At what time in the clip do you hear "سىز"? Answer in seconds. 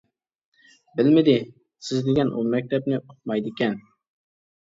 1.87-2.01